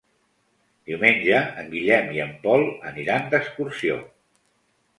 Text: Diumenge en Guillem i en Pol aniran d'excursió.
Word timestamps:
Diumenge 0.91 1.41
en 1.63 1.69
Guillem 1.75 2.09
i 2.17 2.23
en 2.25 2.33
Pol 2.47 2.67
aniran 2.93 3.31
d'excursió. 3.35 4.03